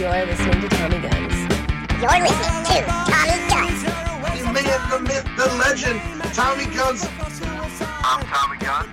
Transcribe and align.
You're 0.00 0.24
listening 0.24 0.62
to 0.62 0.68
Tommy 0.70 0.98
Guns. 0.98 1.34
You're 2.00 2.20
listening 2.22 2.64
to 2.64 2.86
Tommy 2.86 3.36
Guns. 3.50 3.82
The 4.40 4.50
man, 4.50 4.90
the 4.90 5.00
myth, 5.00 5.26
the 5.36 5.46
legend, 5.58 6.00
Tommy 6.32 6.64
Guns. 6.74 7.06
I'm 8.02 8.24
Tommy 8.24 8.56
Gunn. 8.56 8.88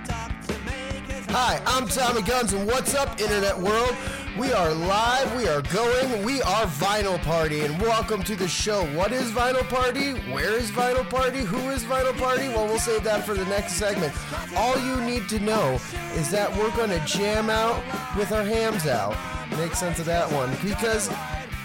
Hi, 1.30 1.62
I'm 1.64 1.88
Tommy 1.88 2.20
Guns, 2.20 2.52
and 2.52 2.66
what's 2.66 2.94
up, 2.94 3.18
Internet 3.18 3.58
World? 3.58 3.96
We 4.38 4.52
are 4.52 4.74
live, 4.74 5.34
we 5.34 5.48
are 5.48 5.62
going, 5.62 6.22
we 6.24 6.42
are 6.42 6.66
Vinyl 6.66 7.18
Party, 7.22 7.60
and 7.60 7.80
welcome 7.80 8.22
to 8.24 8.36
the 8.36 8.46
show. 8.46 8.84
What 8.94 9.10
is 9.10 9.30
Vinyl 9.30 9.66
Party? 9.70 10.12
Where 10.30 10.58
is 10.58 10.70
Vinyl 10.70 11.08
Party? 11.08 11.38
Who 11.38 11.70
is 11.70 11.84
Vinyl 11.84 12.18
Party? 12.18 12.48
Well, 12.48 12.66
we'll 12.66 12.78
save 12.78 13.02
that 13.04 13.24
for 13.24 13.32
the 13.32 13.46
next 13.46 13.76
segment. 13.76 14.12
All 14.54 14.78
you 14.78 15.00
need 15.00 15.26
to 15.30 15.38
know 15.38 15.80
is 16.16 16.30
that 16.32 16.54
we're 16.54 16.76
going 16.76 16.90
to 16.90 17.00
jam 17.06 17.48
out 17.48 17.82
with 18.14 18.30
our 18.30 18.44
hams 18.44 18.86
out. 18.86 19.16
Make 19.58 19.74
sense 19.74 19.98
of 19.98 20.06
that 20.06 20.30
one. 20.30 20.50
Because, 20.62 21.10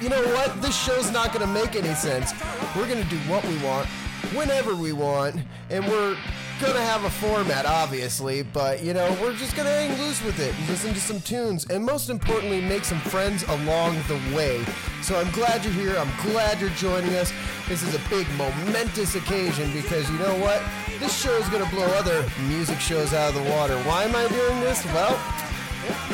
you 0.02 0.10
know 0.10 0.22
what? 0.34 0.62
This 0.62 0.76
show's 0.76 1.12
not 1.12 1.34
going 1.34 1.46
to 1.46 1.54
make 1.54 1.76
any 1.76 1.94
sense. 1.94 2.34
We're 2.76 2.88
going 2.88 3.04
to 3.04 3.10
do 3.10 3.18
what 3.30 3.46
we 3.46 3.58
want, 3.64 3.88
whenever 4.34 4.76
we 4.76 4.94
want, 4.94 5.36
and 5.70 5.86
we're 5.88 6.18
gonna 6.62 6.80
have 6.80 7.04
a 7.04 7.10
format, 7.10 7.66
obviously, 7.66 8.44
but 8.44 8.82
you 8.84 8.94
know, 8.94 9.18
we're 9.22 9.34
just 9.34 9.56
gonna 9.56 9.70
hang 9.70 10.00
loose 10.00 10.24
with 10.24 10.40
it, 10.40 10.54
listen 10.70 10.94
to 10.94 11.00
some 11.00 11.20
tunes, 11.22 11.66
and 11.70 11.84
most 11.84 12.10
importantly, 12.10 12.62
make 12.62 12.86
some 12.86 13.00
friends 13.00 13.44
along 13.44 13.98
the 14.08 14.16
way. 14.36 14.64
So 15.02 15.20
I'm 15.20 15.30
glad 15.32 15.66
you're 15.66 15.74
here. 15.74 15.98
I'm 15.98 16.12
glad 16.32 16.62
you're 16.62 16.70
joining 16.72 17.14
us. 17.16 17.34
This 17.68 17.84
is 17.84 17.94
a 17.96 18.10
big, 18.10 18.28
momentous 18.38 19.16
occasion 19.16 19.72
because 19.74 20.10
you 20.10 20.18
know 20.20 20.36
what? 20.40 20.62
This 21.00 21.22
show 21.22 21.36
is 21.38 21.50
gonna 21.50 21.70
blow 21.70 21.88
other 21.98 22.24
music 22.48 22.80
shows 22.80 23.14
out 23.14 23.36
of 23.36 23.44
the 23.44 23.52
water. 23.52 23.76
Why 23.84 24.04
am 24.04 24.16
I 24.16 24.28
doing 24.30 24.60
this? 24.62 24.86
Well, 24.86 25.20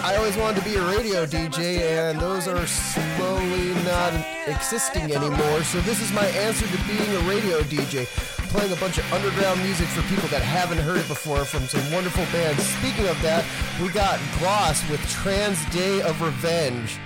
I 0.03 0.15
always 0.15 0.37
wanted 0.37 0.63
to 0.63 0.69
be 0.69 0.75
a 0.75 0.83
radio 0.83 1.25
DJ, 1.25 2.09
and 2.09 2.19
those 2.19 2.47
are 2.47 2.65
slowly 2.65 3.73
not 3.83 4.13
existing 4.47 5.11
anymore. 5.11 5.63
So 5.63 5.79
this 5.81 6.01
is 6.01 6.11
my 6.13 6.25
answer 6.25 6.65
to 6.65 6.77
being 6.87 7.15
a 7.15 7.29
radio 7.29 7.61
DJ, 7.61 8.05
playing 8.49 8.71
a 8.71 8.75
bunch 8.77 8.97
of 8.97 9.13
underground 9.13 9.61
music 9.61 9.87
for 9.87 10.01
people 10.13 10.29
that 10.29 10.41
haven't 10.41 10.79
heard 10.79 10.97
it 10.97 11.07
before 11.07 11.45
from 11.45 11.67
some 11.67 11.91
wonderful 11.91 12.23
bands. 12.31 12.63
Speaking 12.63 13.07
of 13.07 13.21
that, 13.21 13.45
we 13.81 13.89
got 13.89 14.19
Gloss 14.39 14.87
with 14.89 15.01
Trans 15.09 15.63
Day 15.71 16.01
of 16.01 16.21
Revenge 16.21 16.97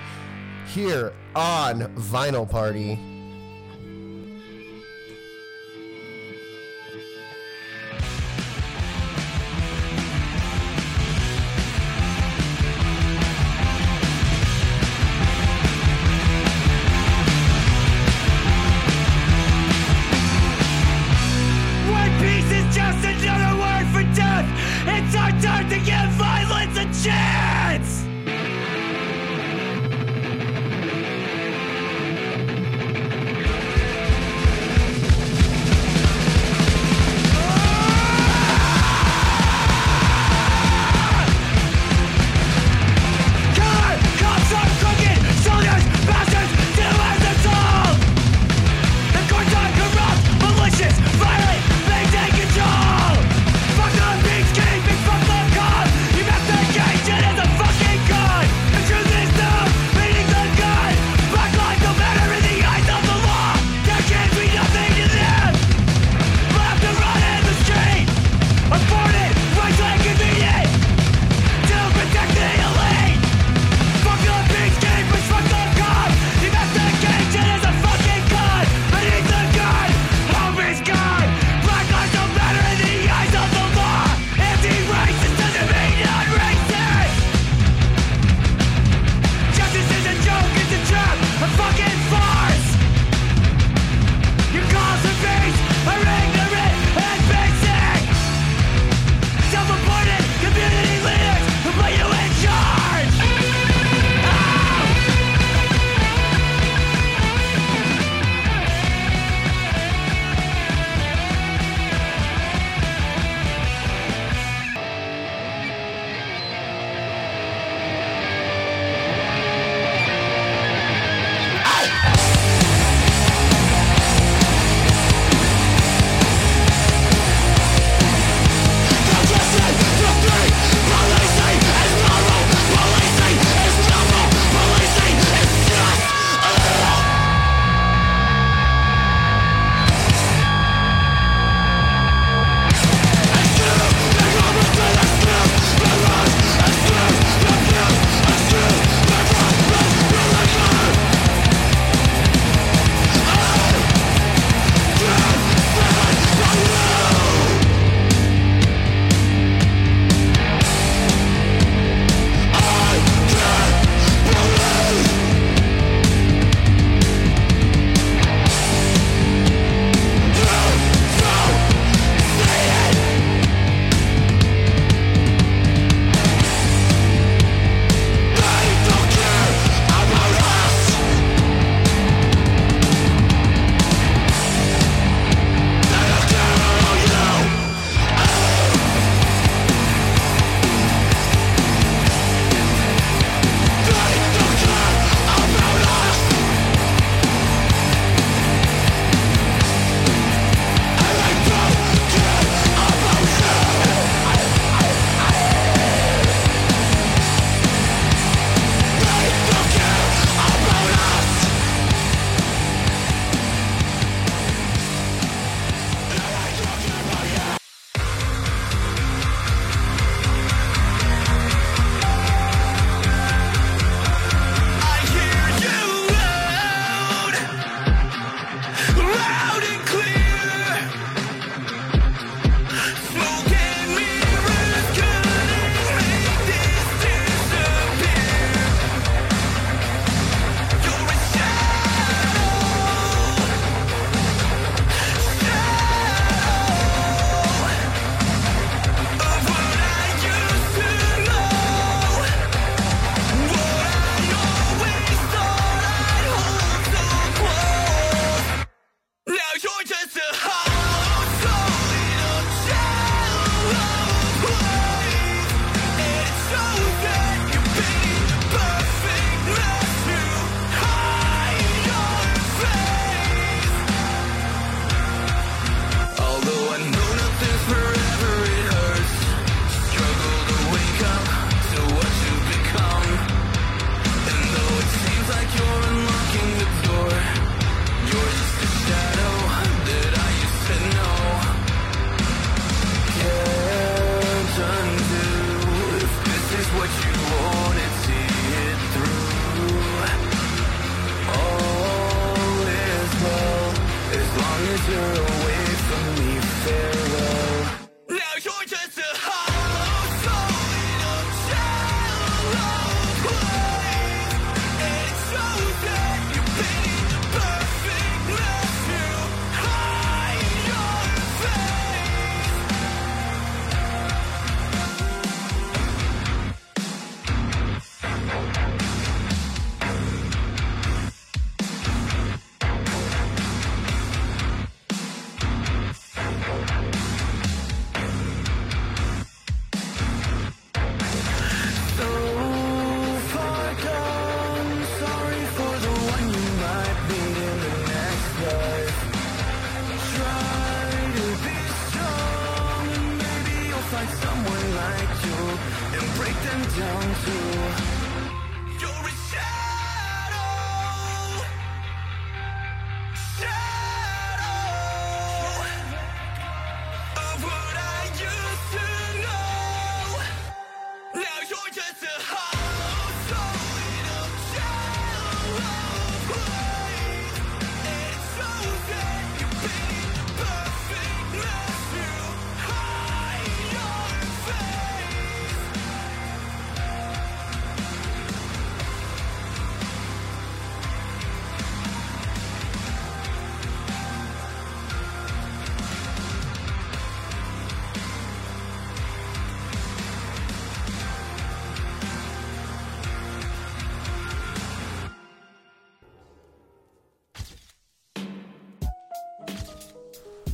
here 0.67 1.13
on 1.35 1.81
Vinyl 1.95 2.49
Party. 2.49 3.12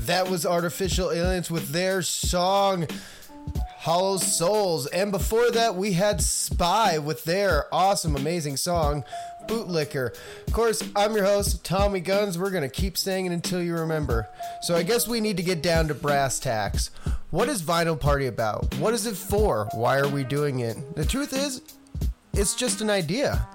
That 0.09 0.27
was 0.27 0.43
Artificial 0.43 1.11
Aliens 1.11 1.51
with 1.51 1.69
their 1.69 2.01
song 2.01 2.87
Hollow 3.77 4.17
Souls. 4.17 4.87
And 4.87 5.11
before 5.11 5.51
that, 5.51 5.75
we 5.75 5.93
had 5.93 6.19
Spy 6.19 6.97
with 6.97 7.25
their 7.25 7.71
awesome, 7.71 8.15
amazing 8.15 8.57
song 8.57 9.03
Bootlicker. 9.45 10.17
Of 10.47 10.51
course, 10.51 10.81
I'm 10.95 11.15
your 11.15 11.25
host, 11.25 11.63
Tommy 11.63 11.99
Guns. 11.99 12.39
We're 12.39 12.49
going 12.49 12.67
to 12.67 12.69
keep 12.69 12.97
saying 12.97 13.27
it 13.27 13.33
until 13.33 13.61
you 13.61 13.75
remember. 13.75 14.27
So 14.63 14.75
I 14.75 14.81
guess 14.81 15.07
we 15.07 15.21
need 15.21 15.37
to 15.37 15.43
get 15.43 15.61
down 15.61 15.87
to 15.89 15.93
brass 15.93 16.39
tacks. 16.39 16.89
What 17.29 17.47
is 17.47 17.61
Vinyl 17.61 17.99
Party 17.99 18.25
about? 18.25 18.73
What 18.79 18.95
is 18.95 19.05
it 19.05 19.15
for? 19.15 19.69
Why 19.75 19.99
are 19.99 20.09
we 20.09 20.23
doing 20.23 20.61
it? 20.61 20.95
The 20.95 21.05
truth 21.05 21.33
is, 21.33 21.61
it's 22.33 22.55
just 22.55 22.81
an 22.81 22.89
idea 22.89 23.47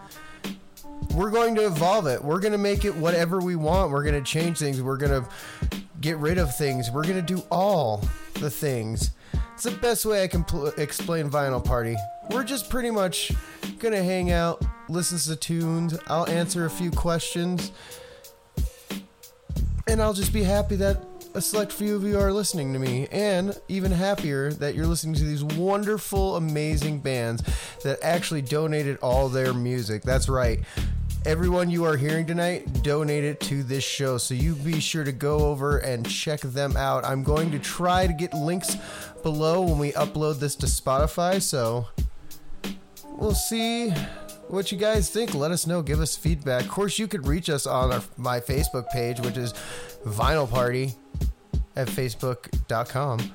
we're 1.14 1.30
going 1.30 1.54
to 1.54 1.66
evolve 1.66 2.06
it. 2.06 2.22
We're 2.22 2.40
going 2.40 2.52
to 2.52 2.58
make 2.58 2.84
it 2.84 2.94
whatever 2.94 3.40
we 3.40 3.56
want. 3.56 3.90
We're 3.90 4.02
going 4.02 4.22
to 4.22 4.30
change 4.30 4.58
things. 4.58 4.82
We're 4.82 4.96
going 4.96 5.22
to 5.22 5.80
get 6.04 6.18
rid 6.18 6.36
of 6.36 6.54
things. 6.54 6.90
We're 6.90 7.04
going 7.04 7.14
to 7.14 7.22
do 7.22 7.42
all 7.50 8.04
the 8.34 8.50
things. 8.50 9.12
It's 9.54 9.62
the 9.62 9.70
best 9.70 10.04
way 10.04 10.22
I 10.22 10.26
can 10.26 10.44
pl- 10.44 10.66
explain 10.76 11.30
Vinyl 11.30 11.64
Party. 11.64 11.96
We're 12.30 12.44
just 12.44 12.68
pretty 12.68 12.90
much 12.90 13.32
going 13.78 13.94
to 13.94 14.02
hang 14.02 14.30
out, 14.30 14.62
listen 14.90 15.16
to 15.18 15.34
tunes. 15.34 15.98
I'll 16.08 16.28
answer 16.28 16.66
a 16.66 16.70
few 16.70 16.90
questions. 16.90 17.72
And 19.86 20.02
I'll 20.02 20.12
just 20.12 20.34
be 20.34 20.42
happy 20.42 20.76
that 20.76 21.02
a 21.32 21.40
select 21.40 21.72
few 21.72 21.96
of 21.96 22.04
you 22.04 22.18
are 22.18 22.32
listening 22.32 22.74
to 22.74 22.78
me, 22.78 23.08
and 23.10 23.58
even 23.68 23.90
happier 23.90 24.52
that 24.52 24.74
you're 24.74 24.86
listening 24.86 25.14
to 25.14 25.24
these 25.24 25.42
wonderful, 25.42 26.36
amazing 26.36 27.00
bands 27.00 27.42
that 27.82 27.98
actually 28.02 28.42
donated 28.42 28.98
all 28.98 29.28
their 29.30 29.54
music. 29.54 30.02
That's 30.02 30.28
right 30.28 30.60
everyone 31.26 31.70
you 31.70 31.84
are 31.84 31.96
hearing 31.96 32.26
tonight 32.26 32.82
donated 32.82 33.40
to 33.40 33.62
this 33.62 33.82
show. 33.82 34.18
So 34.18 34.34
you 34.34 34.54
be 34.54 34.80
sure 34.80 35.04
to 35.04 35.12
go 35.12 35.38
over 35.38 35.78
and 35.78 36.08
check 36.08 36.40
them 36.40 36.76
out. 36.76 37.04
I'm 37.04 37.22
going 37.22 37.50
to 37.52 37.58
try 37.58 38.06
to 38.06 38.12
get 38.12 38.34
links 38.34 38.76
below 39.22 39.62
when 39.62 39.78
we 39.78 39.92
upload 39.92 40.38
this 40.38 40.54
to 40.56 40.66
spotify. 40.66 41.40
So 41.40 41.88
we'll 43.06 43.34
see 43.34 43.90
what 44.48 44.70
you 44.70 44.76
guys 44.76 45.08
think. 45.10 45.34
Let 45.34 45.50
us 45.50 45.66
know. 45.66 45.80
Give 45.80 46.00
us 46.00 46.14
feedback. 46.16 46.62
Of 46.62 46.68
course 46.68 46.98
you 46.98 47.08
could 47.08 47.26
reach 47.26 47.48
us 47.48 47.66
on 47.66 47.92
our, 47.92 48.02
my 48.16 48.40
facebook 48.40 48.88
page 48.90 49.20
which 49.20 49.36
is 49.36 49.54
vinyl 50.04 50.48
party 50.48 50.94
at 51.76 51.88
facebook.com 51.88 53.32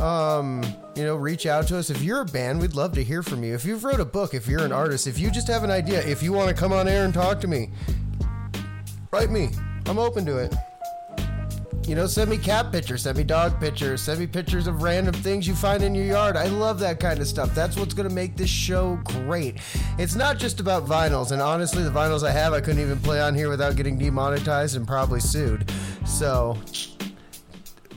um, 0.00 0.62
you 0.94 1.04
know, 1.04 1.16
reach 1.16 1.46
out 1.46 1.66
to 1.68 1.78
us. 1.78 1.90
If 1.90 2.02
you're 2.02 2.20
a 2.20 2.26
band, 2.26 2.60
we'd 2.60 2.74
love 2.74 2.92
to 2.94 3.04
hear 3.04 3.22
from 3.22 3.42
you. 3.42 3.54
If 3.54 3.64
you've 3.64 3.84
wrote 3.84 4.00
a 4.00 4.04
book, 4.04 4.34
if 4.34 4.46
you're 4.46 4.64
an 4.64 4.72
artist, 4.72 5.06
if 5.06 5.18
you 5.18 5.30
just 5.30 5.48
have 5.48 5.64
an 5.64 5.70
idea, 5.70 6.06
if 6.06 6.22
you 6.22 6.32
want 6.32 6.48
to 6.48 6.54
come 6.54 6.72
on 6.72 6.88
air 6.88 7.04
and 7.04 7.14
talk 7.14 7.40
to 7.40 7.48
me, 7.48 7.70
write 9.10 9.30
me. 9.30 9.50
I'm 9.86 9.98
open 9.98 10.26
to 10.26 10.38
it. 10.38 10.54
You 11.86 11.94
know, 11.94 12.08
send 12.08 12.30
me 12.30 12.36
cat 12.36 12.72
pictures, 12.72 13.02
send 13.02 13.16
me 13.16 13.22
dog 13.22 13.60
pictures, 13.60 14.02
send 14.02 14.18
me 14.18 14.26
pictures 14.26 14.66
of 14.66 14.82
random 14.82 15.14
things 15.14 15.46
you 15.46 15.54
find 15.54 15.84
in 15.84 15.94
your 15.94 16.04
yard. 16.04 16.36
I 16.36 16.46
love 16.46 16.80
that 16.80 16.98
kind 16.98 17.20
of 17.20 17.28
stuff. 17.28 17.54
That's 17.54 17.76
what's 17.76 17.94
going 17.94 18.08
to 18.08 18.14
make 18.14 18.36
this 18.36 18.50
show 18.50 18.98
great. 19.04 19.58
It's 19.96 20.16
not 20.16 20.36
just 20.36 20.58
about 20.58 20.84
vinyls, 20.84 21.30
and 21.30 21.40
honestly, 21.40 21.84
the 21.84 21.90
vinyls 21.90 22.26
I 22.26 22.32
have, 22.32 22.52
I 22.52 22.60
couldn't 22.60 22.80
even 22.80 22.98
play 22.98 23.20
on 23.20 23.36
here 23.36 23.48
without 23.48 23.76
getting 23.76 23.96
demonetized 23.96 24.74
and 24.74 24.84
probably 24.84 25.20
sued. 25.20 25.70
So, 26.04 26.58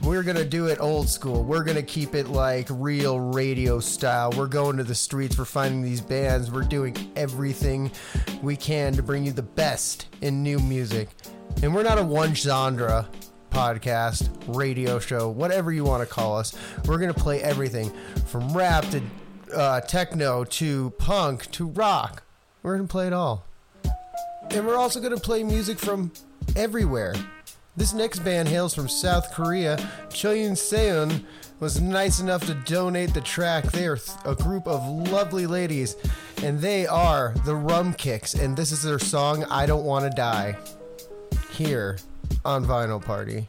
we're 0.02 0.22
gonna 0.22 0.44
do 0.44 0.66
it 0.66 0.80
old 0.80 1.08
school. 1.08 1.44
We're 1.44 1.62
gonna 1.62 1.82
keep 1.82 2.14
it 2.14 2.28
like 2.28 2.66
real 2.70 3.20
radio 3.20 3.80
style. 3.80 4.30
We're 4.36 4.46
going 4.46 4.76
to 4.78 4.84
the 4.84 4.94
streets. 4.94 5.38
We're 5.38 5.44
finding 5.44 5.82
these 5.82 6.00
bands. 6.00 6.50
We're 6.50 6.62
doing 6.62 6.96
everything 7.16 7.90
we 8.42 8.56
can 8.56 8.94
to 8.94 9.02
bring 9.02 9.24
you 9.24 9.32
the 9.32 9.42
best 9.42 10.06
in 10.22 10.42
new 10.42 10.58
music. 10.58 11.08
And 11.62 11.74
we're 11.74 11.82
not 11.82 11.98
a 11.98 12.02
one 12.02 12.34
genre 12.34 13.08
podcast, 13.50 14.30
radio 14.46 14.98
show, 14.98 15.28
whatever 15.28 15.72
you 15.72 15.84
want 15.84 16.06
to 16.06 16.12
call 16.12 16.38
us. 16.38 16.54
We're 16.86 16.98
gonna 16.98 17.12
play 17.12 17.42
everything 17.42 17.92
from 18.26 18.56
rap 18.56 18.86
to 18.90 19.02
uh, 19.54 19.80
techno 19.82 20.44
to 20.44 20.90
punk 20.98 21.50
to 21.52 21.66
rock. 21.66 22.22
We're 22.62 22.76
gonna 22.76 22.88
play 22.88 23.06
it 23.06 23.12
all. 23.12 23.44
And 24.50 24.66
we're 24.66 24.78
also 24.78 25.00
gonna 25.00 25.16
play 25.16 25.42
music 25.42 25.78
from 25.78 26.12
everywhere. 26.56 27.14
This 27.76 27.92
next 27.94 28.18
band 28.20 28.48
hails 28.48 28.74
from 28.74 28.88
South 28.88 29.32
Korea. 29.32 29.76
Choyun 30.10 30.52
Seon 30.52 31.24
was 31.60 31.80
nice 31.80 32.20
enough 32.20 32.44
to 32.46 32.54
donate 32.54 33.14
the 33.14 33.20
track. 33.20 33.64
They 33.64 33.86
are 33.86 33.98
a 34.24 34.34
group 34.34 34.66
of 34.66 34.86
lovely 35.10 35.46
ladies, 35.46 35.96
and 36.42 36.60
they 36.60 36.86
are 36.86 37.32
the 37.46 37.52
Rumkicks, 37.52 38.38
and 38.38 38.56
this 38.56 38.72
is 38.72 38.82
their 38.82 38.98
song 38.98 39.44
"I 39.44 39.66
Don't 39.66 39.84
Want 39.84 40.04
to 40.04 40.10
Die." 40.10 40.58
Here 41.52 41.98
on 42.44 42.66
Vinyl 42.66 43.02
Party. 43.02 43.48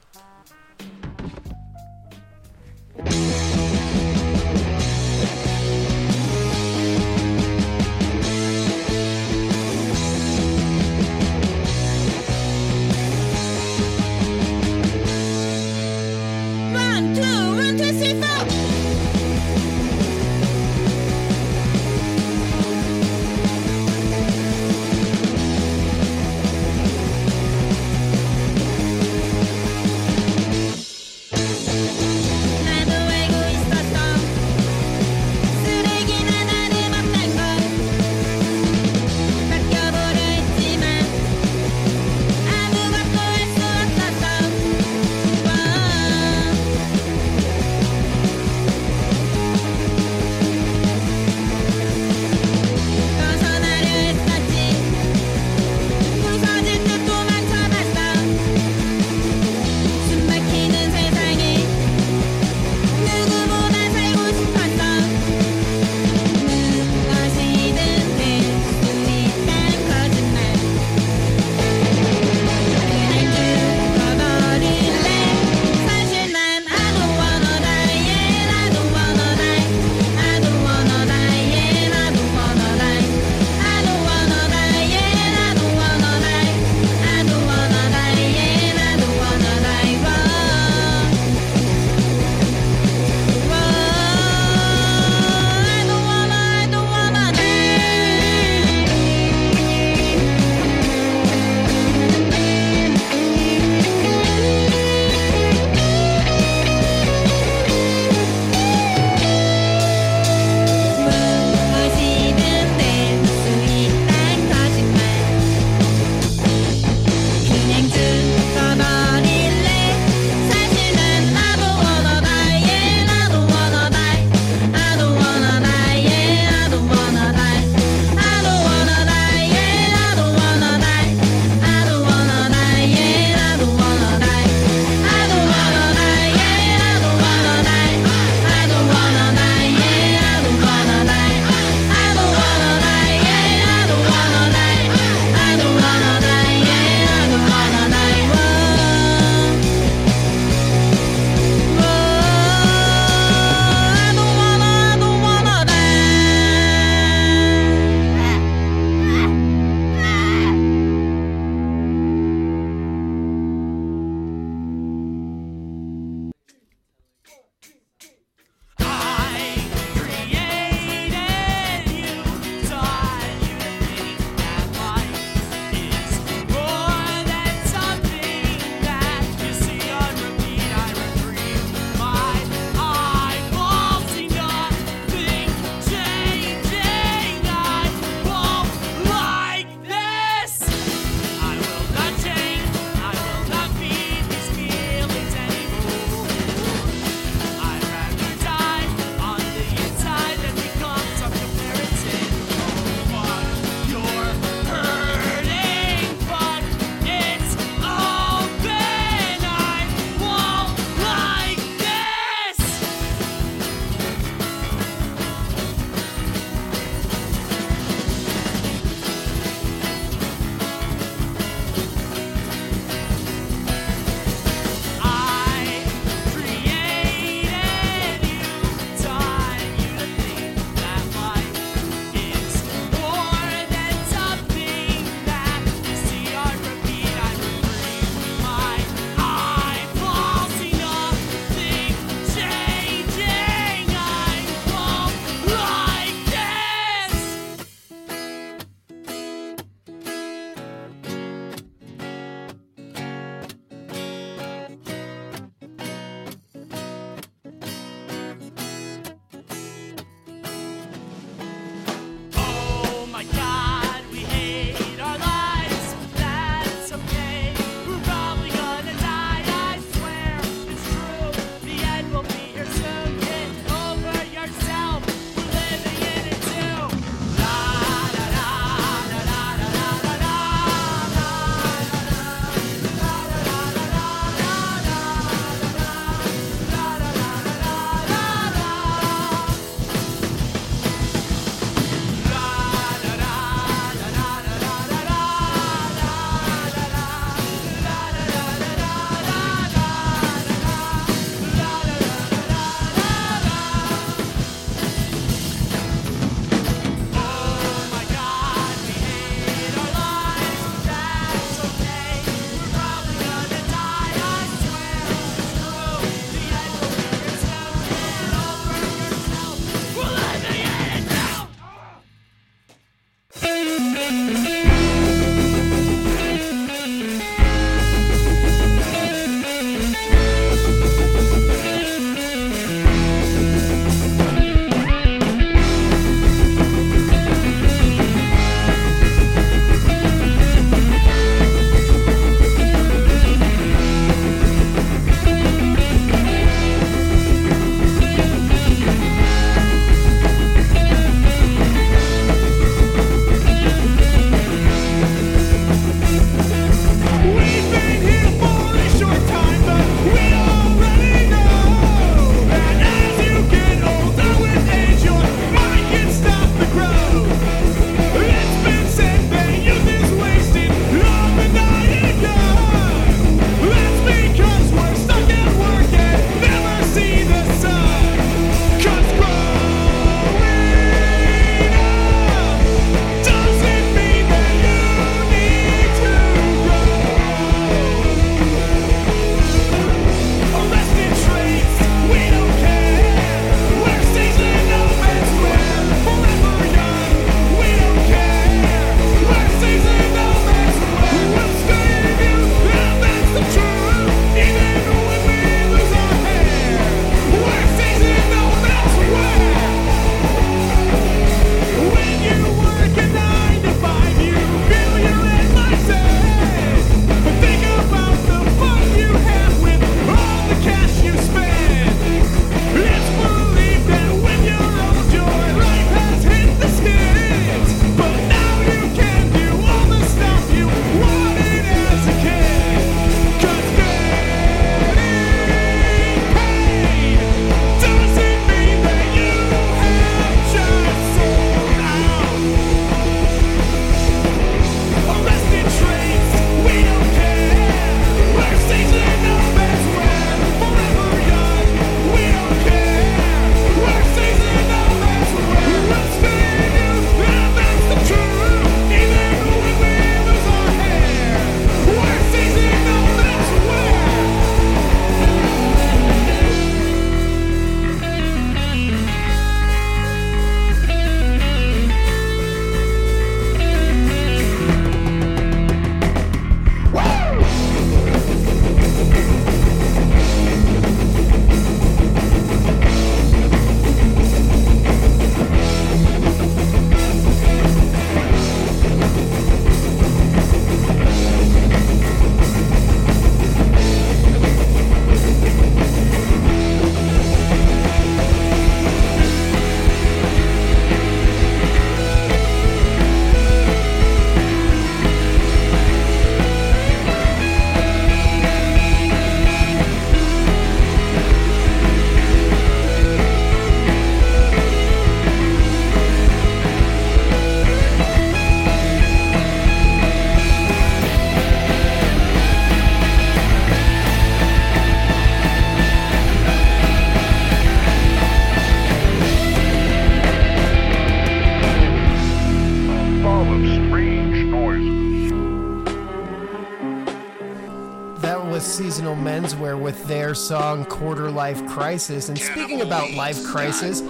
Life 541.42 541.66
Crisis. 541.66 542.30
And 542.30 542.38
speaking 542.38 542.82
about 542.82 543.14
life 543.14 543.44
crisis, 543.44 544.02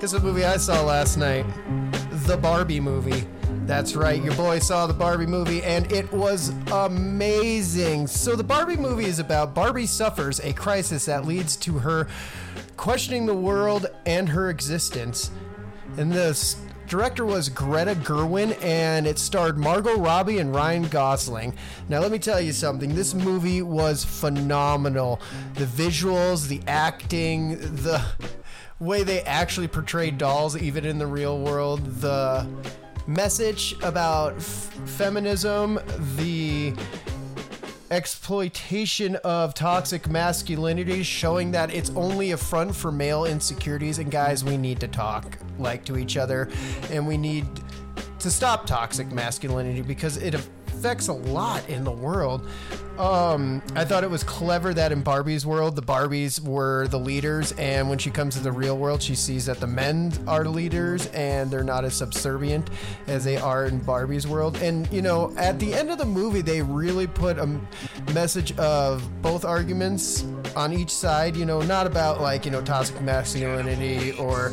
guess 0.00 0.12
what 0.12 0.24
movie 0.24 0.44
I 0.44 0.56
saw 0.56 0.82
last 0.82 1.16
night? 1.16 1.46
The 2.26 2.36
Barbie 2.36 2.80
movie. 2.80 3.24
That's 3.66 3.94
right, 3.94 4.20
your 4.20 4.34
boy 4.34 4.58
saw 4.58 4.88
the 4.88 4.92
Barbie 4.92 5.26
movie 5.26 5.62
and 5.62 5.90
it 5.92 6.12
was 6.12 6.48
amazing. 6.72 8.08
So, 8.08 8.34
the 8.34 8.42
Barbie 8.42 8.76
movie 8.76 9.04
is 9.04 9.20
about 9.20 9.54
Barbie 9.54 9.86
suffers 9.86 10.40
a 10.40 10.52
crisis 10.52 11.04
that 11.04 11.24
leads 11.24 11.54
to 11.58 11.78
her 11.78 12.08
questioning 12.76 13.26
the 13.26 13.34
world 13.34 13.86
and 14.04 14.28
her 14.30 14.50
existence. 14.50 15.30
And 15.98 16.10
the 16.12 16.30
s- 16.30 16.56
director 16.92 17.24
was 17.24 17.48
Greta 17.48 17.94
Gerwig, 17.94 18.62
and 18.62 19.06
it 19.06 19.18
starred 19.18 19.56
Margot 19.56 19.96
Robbie 19.96 20.40
and 20.40 20.54
Ryan 20.54 20.82
Gosling. 20.88 21.54
Now, 21.88 22.00
let 22.00 22.12
me 22.12 22.18
tell 22.18 22.38
you 22.38 22.52
something 22.52 22.94
this 22.94 23.14
movie 23.14 23.62
was 23.62 24.04
phenomenal. 24.04 25.18
The 25.54 25.64
visuals, 25.64 26.48
the 26.48 26.60
acting, 26.66 27.58
the 27.76 28.04
way 28.78 29.04
they 29.04 29.22
actually 29.22 29.68
portrayed 29.68 30.18
dolls, 30.18 30.54
even 30.54 30.84
in 30.84 30.98
the 30.98 31.06
real 31.06 31.38
world, 31.38 31.82
the 32.02 32.46
message 33.06 33.74
about 33.82 34.36
f- 34.36 34.42
feminism, 34.84 35.80
the 36.16 36.74
exploitation 37.92 39.16
of 39.16 39.54
toxic 39.54 40.08
masculinity, 40.08 41.02
showing 41.02 41.50
that 41.52 41.72
it's 41.72 41.90
only 41.90 42.32
a 42.32 42.36
front 42.36 42.74
for 42.74 42.90
male 42.90 43.26
insecurities. 43.26 43.98
And 43.98 44.10
guys, 44.10 44.42
we 44.42 44.56
need 44.56 44.80
to 44.80 44.88
talk 44.88 45.38
like 45.58 45.84
to 45.84 45.98
each 45.98 46.16
other, 46.16 46.48
and 46.90 47.06
we 47.06 47.18
need 47.18 47.46
to 48.18 48.30
stop 48.30 48.66
toxic 48.66 49.12
masculinity 49.12 49.82
because 49.82 50.16
it 50.16 50.34
affects 50.82 51.06
a 51.06 51.12
lot 51.12 51.68
in 51.68 51.84
the 51.84 51.92
world. 51.92 52.44
Um, 52.98 53.62
I 53.74 53.84
thought 53.84 54.04
it 54.04 54.10
was 54.10 54.22
clever 54.22 54.74
that 54.74 54.92
in 54.92 55.02
Barbie's 55.02 55.46
world, 55.46 55.76
the 55.76 55.82
Barbies 55.82 56.40
were 56.40 56.88
the 56.88 56.98
leaders, 56.98 57.52
and 57.52 57.88
when 57.88 57.98
she 57.98 58.10
comes 58.10 58.36
to 58.36 58.42
the 58.42 58.52
real 58.52 58.76
world, 58.76 59.02
she 59.02 59.14
sees 59.14 59.46
that 59.46 59.60
the 59.60 59.66
men 59.66 60.12
are 60.26 60.44
leaders 60.44 61.06
and 61.08 61.50
they're 61.50 61.64
not 61.64 61.84
as 61.84 61.94
subservient 61.94 62.68
as 63.06 63.24
they 63.24 63.38
are 63.38 63.66
in 63.66 63.78
Barbie's 63.78 64.26
world. 64.26 64.56
And 64.56 64.92
you 64.92 65.02
know, 65.02 65.32
at 65.38 65.58
the 65.58 65.72
end 65.72 65.90
of 65.90 65.98
the 65.98 66.04
movie, 66.04 66.42
they 66.42 66.60
really 66.60 67.06
put 67.06 67.38
a 67.38 67.58
message 68.12 68.56
of 68.58 69.08
both 69.22 69.44
arguments 69.44 70.26
on 70.54 70.72
each 70.72 70.90
side. 70.90 71.34
You 71.34 71.46
know, 71.46 71.62
not 71.62 71.86
about 71.86 72.20
like 72.20 72.44
you 72.44 72.50
know 72.50 72.60
toxic 72.60 73.00
masculinity 73.00 74.12
or 74.12 74.52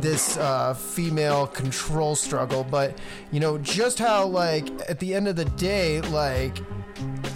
this 0.00 0.36
uh, 0.36 0.74
female 0.74 1.48
control 1.48 2.14
struggle, 2.14 2.64
but 2.64 2.96
you 3.32 3.40
know 3.40 3.58
just 3.58 3.98
how 3.98 4.26
like 4.26 4.68
at 4.88 5.00
the 5.00 5.12
end 5.14 5.26
of 5.26 5.36
the 5.36 5.44
day, 5.44 5.69
like 6.10 6.58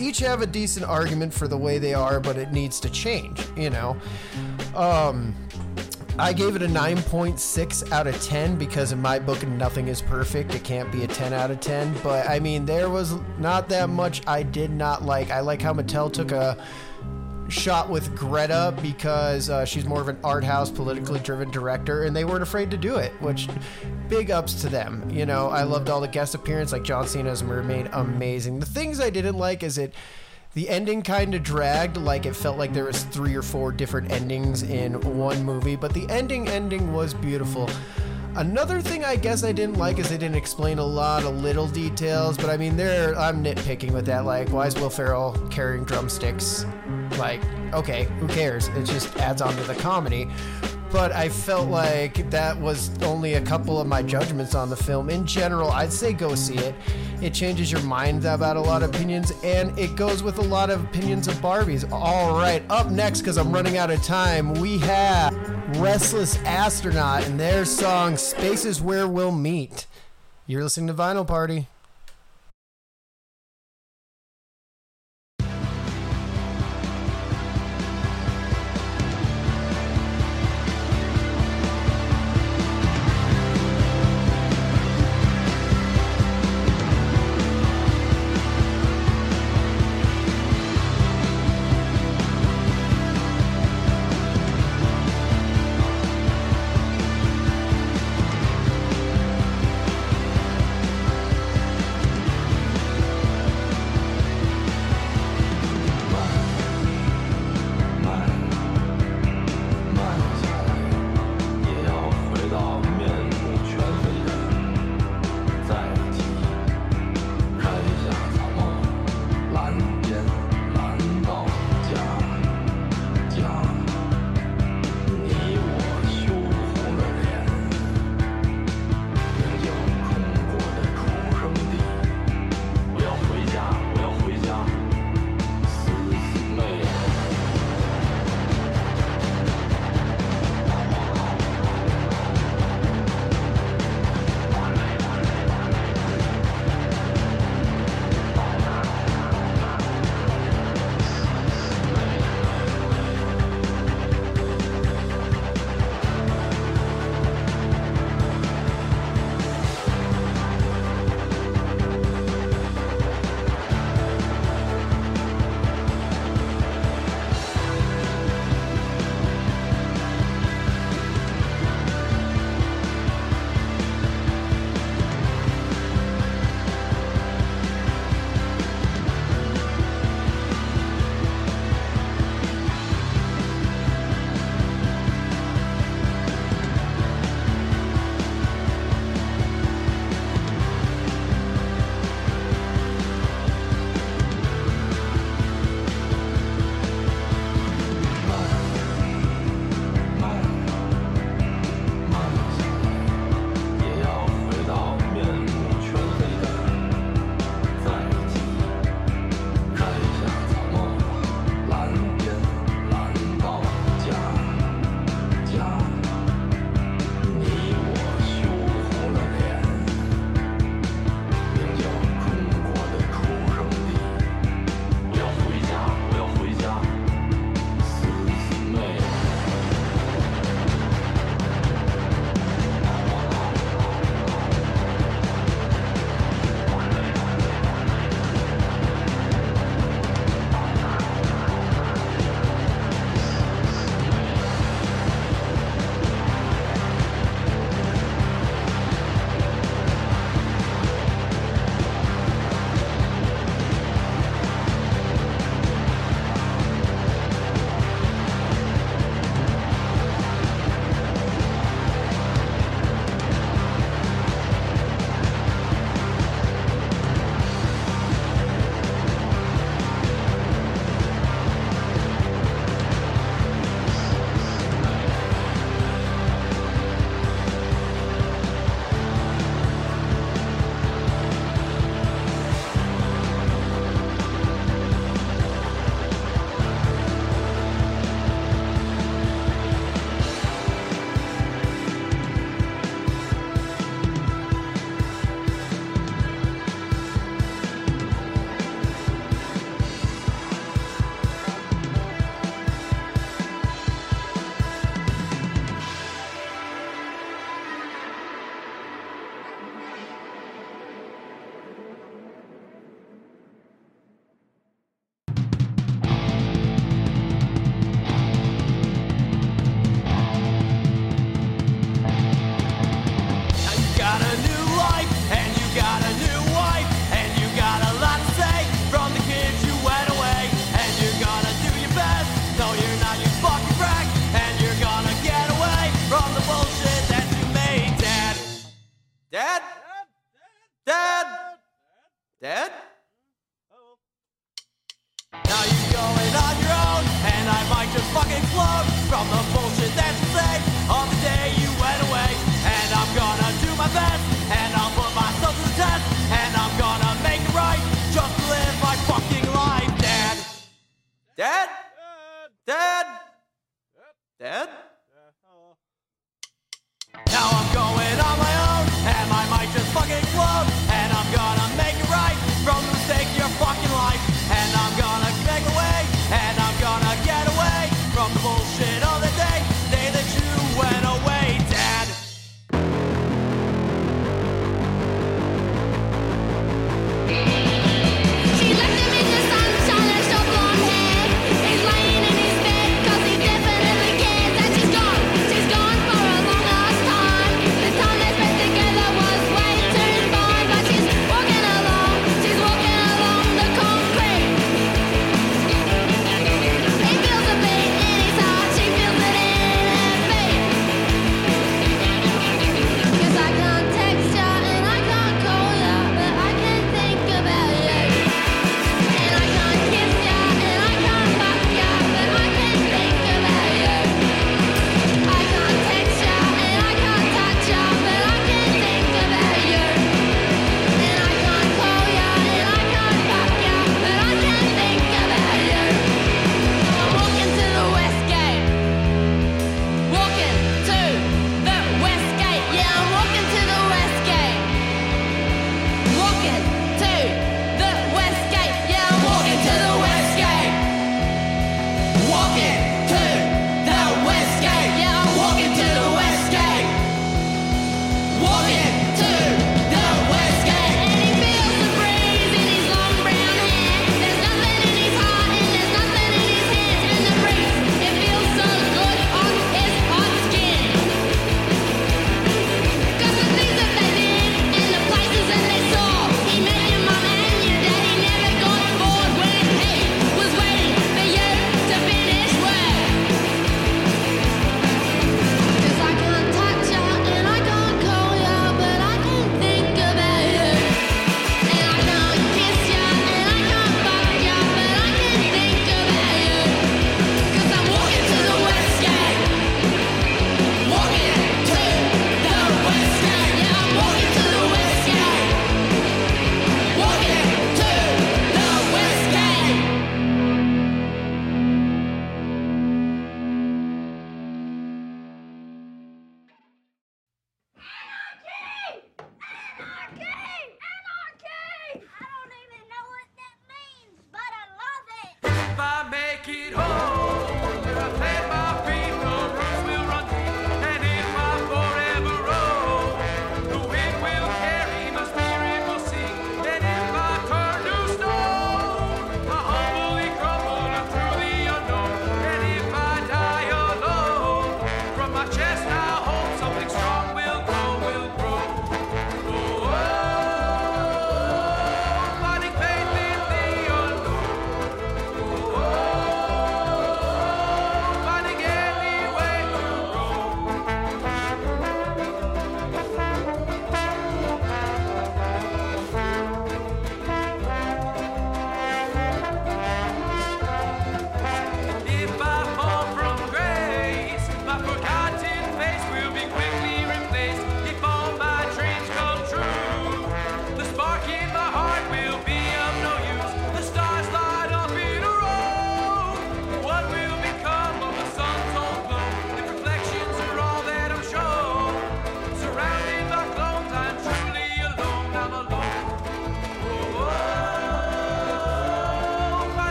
each 0.00 0.18
have 0.18 0.42
a 0.42 0.46
decent 0.46 0.86
argument 0.86 1.32
for 1.32 1.48
the 1.48 1.56
way 1.56 1.78
they 1.78 1.94
are, 1.94 2.20
but 2.20 2.36
it 2.36 2.52
needs 2.52 2.80
to 2.80 2.90
change, 2.90 3.40
you 3.56 3.70
know. 3.70 3.96
Um 4.74 5.34
I 6.16 6.32
gave 6.32 6.54
it 6.54 6.62
a 6.62 6.68
9.6 6.68 7.90
out 7.90 8.06
of 8.06 8.22
10 8.22 8.56
because 8.56 8.92
in 8.92 9.02
my 9.02 9.18
book 9.18 9.44
nothing 9.48 9.88
is 9.88 10.00
perfect. 10.00 10.54
It 10.54 10.62
can't 10.62 10.90
be 10.92 11.02
a 11.02 11.08
10 11.08 11.32
out 11.32 11.50
of 11.50 11.58
10, 11.60 11.92
but 12.04 12.28
I 12.28 12.38
mean 12.38 12.64
there 12.64 12.88
was 12.88 13.14
not 13.38 13.68
that 13.70 13.88
much 13.88 14.22
I 14.26 14.44
did 14.44 14.70
not 14.70 15.02
like. 15.02 15.30
I 15.30 15.40
like 15.40 15.60
how 15.60 15.72
Mattel 15.72 16.12
took 16.12 16.30
a 16.30 16.56
shot 17.48 17.88
with 17.88 18.14
Greta 18.16 18.74
because 18.82 19.50
uh, 19.50 19.64
she's 19.64 19.84
more 19.84 20.00
of 20.00 20.08
an 20.08 20.18
art 20.24 20.44
house, 20.44 20.70
politically 20.70 21.20
driven 21.20 21.50
director, 21.50 22.04
and 22.04 22.14
they 22.14 22.24
weren't 22.24 22.42
afraid 22.42 22.70
to 22.70 22.76
do 22.76 22.96
it, 22.96 23.12
which 23.20 23.48
big 24.08 24.30
ups 24.30 24.60
to 24.62 24.68
them. 24.68 25.08
You 25.10 25.26
know, 25.26 25.48
I 25.48 25.62
loved 25.62 25.90
all 25.90 26.00
the 26.00 26.08
guest 26.08 26.34
appearance, 26.34 26.72
like 26.72 26.84
John 26.84 27.06
Cena's 27.06 27.42
Mermaid, 27.42 27.88
amazing. 27.92 28.60
The 28.60 28.66
things 28.66 29.00
I 29.00 29.10
didn't 29.10 29.36
like 29.36 29.62
is 29.62 29.78
it. 29.78 29.94
The 30.54 30.68
ending 30.68 31.02
kind 31.02 31.34
of 31.34 31.42
dragged, 31.42 31.96
like 31.96 32.26
it 32.26 32.36
felt 32.36 32.58
like 32.58 32.72
there 32.72 32.84
was 32.84 33.02
three 33.02 33.34
or 33.34 33.42
four 33.42 33.72
different 33.72 34.12
endings 34.12 34.62
in 34.62 35.00
one 35.18 35.42
movie, 35.42 35.74
but 35.74 35.92
the 35.92 36.08
ending 36.08 36.46
ending 36.48 36.92
was 36.92 37.12
beautiful. 37.12 37.68
Another 38.36 38.80
thing 38.80 39.04
I 39.04 39.14
guess 39.14 39.44
I 39.44 39.52
didn't 39.52 39.76
like 39.76 40.00
is 40.00 40.10
they 40.10 40.18
didn't 40.18 40.36
explain 40.36 40.78
a 40.78 40.84
lot 40.84 41.22
of 41.22 41.36
little 41.36 41.68
details, 41.68 42.36
but 42.36 42.50
I 42.50 42.56
mean, 42.56 42.76
there 42.76 43.16
I'm 43.16 43.44
nitpicking 43.44 43.92
with 43.92 44.06
that. 44.06 44.24
Like, 44.24 44.48
why 44.48 44.66
is 44.66 44.74
Will 44.74 44.90
Ferrell 44.90 45.32
carrying 45.52 45.84
drumsticks? 45.84 46.66
Like, 47.16 47.40
okay, 47.72 48.04
who 48.18 48.26
cares? 48.26 48.68
It 48.68 48.86
just 48.86 49.16
adds 49.18 49.40
on 49.40 49.54
to 49.54 49.62
the 49.62 49.76
comedy. 49.76 50.26
But 50.90 51.12
I 51.12 51.28
felt 51.28 51.68
like 51.68 52.28
that 52.30 52.60
was 52.60 52.90
only 53.02 53.34
a 53.34 53.40
couple 53.40 53.80
of 53.80 53.86
my 53.86 54.02
judgments 54.02 54.56
on 54.56 54.68
the 54.68 54.76
film. 54.76 55.10
In 55.10 55.26
general, 55.26 55.70
I'd 55.70 55.92
say 55.92 56.12
go 56.12 56.34
see 56.34 56.56
it. 56.56 56.74
It 57.22 57.34
changes 57.34 57.70
your 57.70 57.82
mind 57.82 58.24
about 58.24 58.56
a 58.56 58.60
lot 58.60 58.82
of 58.82 58.94
opinions, 58.94 59.32
and 59.44 59.76
it 59.78 59.94
goes 59.94 60.24
with 60.24 60.38
a 60.38 60.42
lot 60.42 60.70
of 60.70 60.82
opinions 60.84 61.28
of 61.28 61.34
Barbies. 61.36 61.90
All 61.92 62.36
right, 62.36 62.64
up 62.68 62.90
next, 62.90 63.20
because 63.20 63.38
I'm 63.38 63.52
running 63.52 63.76
out 63.76 63.90
of 63.90 64.02
time, 64.02 64.54
we 64.54 64.78
have 64.78 65.53
Restless 65.68 66.36
Astronaut 66.44 67.26
and 67.26 67.40
their 67.40 67.64
song 67.64 68.18
Spaces 68.18 68.82
Where 68.82 69.08
We'll 69.08 69.32
Meet. 69.32 69.86
You're 70.46 70.62
listening 70.62 70.88
to 70.88 70.94
Vinyl 70.94 71.26
Party. 71.26 71.68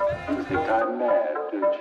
You 0.00 0.42
think 0.44 0.60
I'm 0.60 0.98
mad, 0.98 1.34
don't 1.52 1.74
you? 1.74 1.80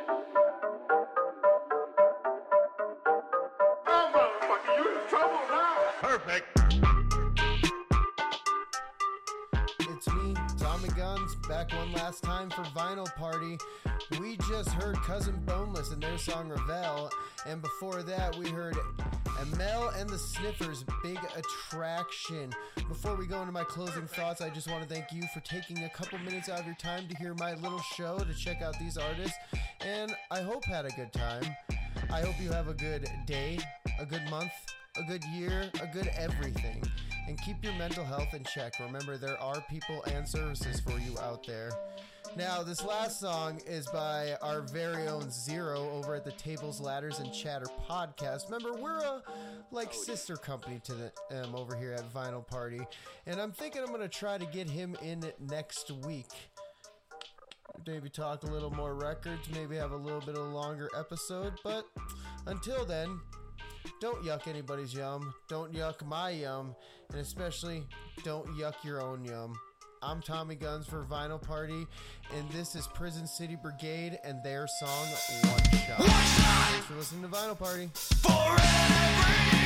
Oh, 3.88 4.12
motherfucker, 4.14 4.76
you 4.78 4.84
in 4.92 5.08
trouble 5.08 5.44
now. 5.50 5.78
Perfect. 6.02 6.48
It's 9.80 10.08
me, 10.14 10.36
Tommy 10.58 10.90
Guns, 10.98 11.36
back 11.48 11.72
one 11.72 11.94
last 11.94 12.22
time 12.22 12.50
for 12.50 12.64
Vinyl 12.64 13.08
Party. 13.16 13.58
We 14.20 14.36
just 14.50 14.72
heard 14.72 14.98
Cousin 14.98 15.42
Boneless 15.46 15.92
and 15.92 16.04
their 16.04 16.18
song 16.18 16.50
Revel, 16.50 17.10
and 17.46 17.62
before 17.62 18.04
that 18.04 18.36
we 18.36 18.50
heard 18.50 18.76
Amyl 19.42 19.90
and 19.98 20.10
the 20.10 20.18
Sniffers, 20.18 20.84
Big 21.02 21.18
Attraction. 21.38 22.52
Before 22.90 23.16
we 23.16 23.26
go 23.26 23.40
into 23.40 23.54
my 23.54 23.64
closing 23.64 24.06
thoughts, 24.06 24.42
I 24.42 24.50
just 24.50 24.70
want 24.70 24.88
to 24.88 24.94
thank 24.94 25.14
you 25.14 25.24
for 25.34 25.40
taking 25.42 25.84
a 25.84 25.90
couple 25.90 26.20
minutes 26.20 26.50
out 26.50 26.60
of 26.60 26.66
your 26.66 26.76
time 26.76 27.08
to 27.08 27.16
hear 27.16 27.34
my 27.36 27.54
little 27.56 27.80
show, 27.96 28.18
to 28.20 28.34
check 28.34 28.62
out 28.62 28.78
these 28.80 28.98
artists, 28.98 29.38
and 29.80 30.14
I 30.30 30.42
hope 30.42 30.66
had 30.66 30.86
a 30.86 30.90
good 30.90 31.14
time. 31.14 31.56
I 32.12 32.22
hope 32.22 32.36
you 32.42 32.52
have 32.52 32.68
a 32.68 32.74
good 32.74 33.08
day, 33.26 33.60
a 34.00 34.06
good 34.06 34.24
month, 34.30 34.52
a 34.98 35.04
good 35.04 35.24
year, 35.26 35.70
a 35.82 35.88
good 35.88 36.10
everything. 36.18 36.84
And 37.28 37.40
keep 37.42 37.64
your 37.64 37.74
mental 37.74 38.04
health 38.04 38.34
in 38.34 38.44
check. 38.44 38.74
Remember, 38.80 39.18
there 39.18 39.40
are 39.42 39.64
people 39.70 40.04
and 40.06 40.28
services 40.28 40.82
for 40.82 41.00
you 41.00 41.18
out 41.20 41.46
there. 41.46 41.72
Now, 42.36 42.64
this 42.64 42.84
last 42.84 43.20
song 43.20 43.60
is 43.66 43.88
by 43.88 44.36
our 44.42 44.62
very 44.62 45.08
own 45.08 45.30
Zero 45.32 45.90
over 45.92 46.16
at 46.16 46.24
the 46.24 46.32
Tables, 46.32 46.80
Ladders, 46.80 47.20
and 47.20 47.34
Chatter 47.34 47.66
podcast. 47.90 48.46
Remember, 48.50 48.80
we're 48.80 49.00
a 49.00 49.22
like 49.72 49.94
sister 49.94 50.38
company 50.38 50.80
to 50.86 50.94
the, 50.94 51.12
um, 51.32 51.56
over 51.56 51.76
here 51.76 51.94
at 51.94 52.14
Vinyl 52.14 52.46
Party, 52.46 52.82
and 53.26 53.42
I'm 53.42 53.52
thinking 53.52 53.82
I'm 53.82 53.90
going 53.90 54.02
to 54.02 54.08
try 54.08 54.38
to 54.38 54.46
get 54.46 54.70
him 54.70 54.96
in 55.02 55.32
next 55.40 55.92
week 56.06 56.28
maybe 57.88 58.10
talk 58.10 58.44
a 58.44 58.48
little 58.48 58.72
more 58.72 58.94
records, 58.94 59.50
maybe 59.54 59.76
have 59.76 59.92
a 59.92 59.98
little 59.98 60.20
bit 60.20 60.36
of 60.36 60.46
a 60.46 60.50
longer 60.50 60.90
episode. 60.98 61.54
But 61.64 61.86
until 62.46 62.86
then, 62.86 63.20
don't 64.02 64.24
yuck 64.24 64.48
anybody's 64.48 64.94
yum, 64.94 65.34
don't 65.48 65.74
yuck 65.74 66.06
my 66.06 66.32
yum, 66.32 66.76
and 67.12 67.20
especially 67.20 67.88
don't 68.24 68.48
yuck 68.58 68.84
your 68.84 69.02
own 69.02 69.24
yum. 69.24 69.56
I'm 70.02 70.22
Tommy 70.22 70.56
Guns 70.56 70.88
for 70.88 71.04
Vinyl 71.04 71.42
Party, 71.42 71.86
and 72.34 72.50
this 72.52 72.74
is 72.74 72.88
Prison 72.88 73.28
City 73.28 73.58
Brigade 73.62 74.18
and 74.24 74.42
their 74.42 74.66
song 74.80 75.08
One 75.44 75.60
Shot. 75.78 75.98
Thanks 75.98 76.86
for 76.86 76.96
listening 76.96 77.24
to 77.24 77.28
Vinyl 77.28 77.60
Party. 77.60 77.90
For 77.94 79.59